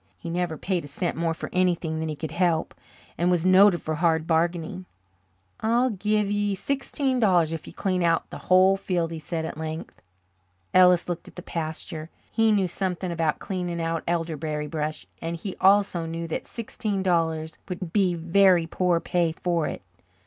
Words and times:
He 0.17 0.31
never 0.31 0.57
paid 0.57 0.83
a 0.83 0.87
cent 0.87 1.15
more 1.15 1.35
for 1.35 1.47
anything 1.53 1.99
than 1.99 2.09
he 2.09 2.15
could 2.15 2.31
help, 2.31 2.73
and 3.19 3.29
was 3.29 3.45
noted 3.45 3.83
for 3.83 3.93
hard 3.93 4.25
bargaining. 4.25 4.85
"I'll 5.59 5.91
give 5.91 6.31
ye 6.31 6.55
sixteen 6.55 7.19
dollars 7.19 7.51
if 7.53 7.67
you 7.67 7.73
clean 7.73 8.01
out 8.01 8.27
the 8.31 8.39
whole 8.49 8.77
field," 8.77 9.11
he 9.11 9.19
said 9.19 9.45
at 9.45 9.59
length. 9.59 10.01
Ellis 10.73 11.07
looked 11.07 11.27
at 11.27 11.35
the 11.35 11.43
pasture. 11.43 12.09
He 12.31 12.51
knew 12.51 12.67
something 12.67 13.11
about 13.11 13.37
cleaning 13.37 13.79
out 13.79 14.03
elderberry 14.07 14.65
brush, 14.65 15.05
and 15.21 15.35
he 15.35 15.55
also 15.61 16.07
knew 16.07 16.27
that 16.29 16.47
sixteen 16.47 17.03
dollars 17.03 17.59
would 17.69 17.93
be 17.93 18.15
very 18.15 18.65
poor 18.65 18.99
pay 18.99 19.31
for 19.31 19.67
it. 19.67 19.83